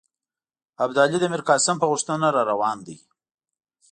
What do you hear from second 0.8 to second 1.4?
ابدالي د